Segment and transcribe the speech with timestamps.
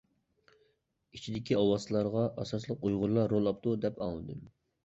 [1.17, 4.43] ئىچىدىكى ئالۋاستىلارغا ئاساسلىق ئۇيغۇرلار رول ئاپتۇ دەپ ئاڭلىدىم.